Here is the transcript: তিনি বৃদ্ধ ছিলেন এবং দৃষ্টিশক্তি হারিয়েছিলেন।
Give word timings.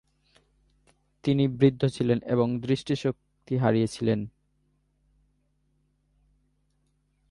তিনি 1.23 1.47
বৃদ্ধ 1.47 1.81
ছিলেন 1.85 2.19
এবং 2.25 2.47
দৃষ্টিশক্তি 2.59 3.57
হারিয়েছিলেন। 3.57 4.19